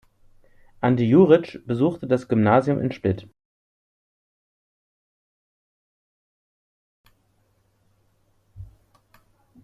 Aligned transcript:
Ante 0.81 1.03
Jurić 1.03 1.59
besuchte 1.67 2.07
das 2.07 2.27
Gymnasium 2.27 2.79
in 2.81 2.91
Split. 2.91 3.29